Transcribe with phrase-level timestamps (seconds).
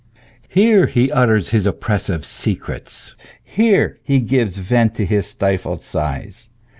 [0.49, 3.13] Here he utters his oppressive secrets;
[3.43, 6.49] here he gives vent to his stifled sighs.